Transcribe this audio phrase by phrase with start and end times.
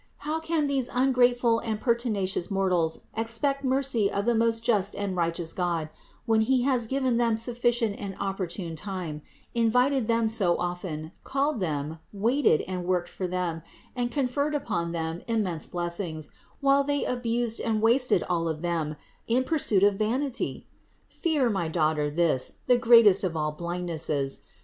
[0.25, 5.15] How can these ungrateful and pertina cious mortals expect mercy of the most just and
[5.15, 5.89] righteous God,
[6.25, 9.21] when He has given them sufficient and opportune time,
[9.53, 13.61] invited them so often, called them, waited and worked for them,
[13.95, 16.31] and conferred upon them immense blessings,
[16.61, 18.95] while they abused and wasted all of them
[19.27, 20.65] in the pursuit of vanity?
[21.09, 24.39] Fear, my daughter, this, the great est of all blindnesses.